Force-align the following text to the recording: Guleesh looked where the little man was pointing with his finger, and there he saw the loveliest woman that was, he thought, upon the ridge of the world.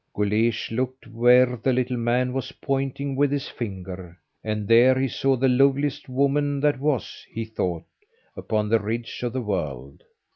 Guleesh 0.15 0.71
looked 0.71 1.05
where 1.05 1.57
the 1.57 1.71
little 1.71 1.95
man 1.95 2.33
was 2.33 2.53
pointing 2.53 3.15
with 3.15 3.31
his 3.31 3.47
finger, 3.47 4.17
and 4.43 4.67
there 4.67 4.99
he 4.99 5.07
saw 5.07 5.35
the 5.35 5.47
loveliest 5.47 6.09
woman 6.09 6.59
that 6.61 6.79
was, 6.79 7.23
he 7.29 7.45
thought, 7.45 7.83
upon 8.35 8.69
the 8.69 8.79
ridge 8.79 9.21
of 9.21 9.31
the 9.33 9.41
world. 9.43 10.01